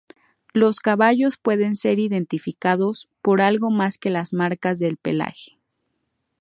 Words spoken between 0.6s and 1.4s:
caballos